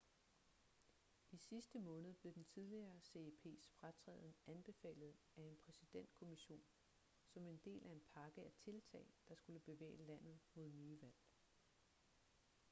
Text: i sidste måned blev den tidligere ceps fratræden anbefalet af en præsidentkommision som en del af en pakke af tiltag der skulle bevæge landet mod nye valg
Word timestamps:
i 1.31 1.37
sidste 1.37 1.79
måned 1.79 2.13
blev 2.13 2.33
den 2.33 2.43
tidligere 2.45 3.01
ceps 3.01 3.69
fratræden 3.79 4.35
anbefalet 4.47 5.13
af 5.37 5.41
en 5.41 5.57
præsidentkommision 5.65 6.63
som 7.25 7.47
en 7.47 7.57
del 7.65 7.83
af 7.85 7.91
en 7.91 8.01
pakke 8.13 8.41
af 8.41 8.51
tiltag 8.57 9.05
der 9.29 9.35
skulle 9.35 9.59
bevæge 9.59 9.97
landet 9.97 10.39
mod 10.55 10.69
nye 10.71 11.01
valg 11.01 11.15